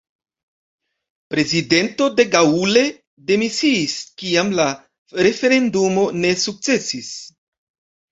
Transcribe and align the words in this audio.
Prezidento 1.33 2.07
de 2.19 2.23
Gaulle 2.35 2.83
demisiis 3.27 3.97
kiam 4.21 4.49
la 4.61 4.65
referendumo 5.27 6.07
ne 6.25 6.33
sukcesis. 6.45 7.13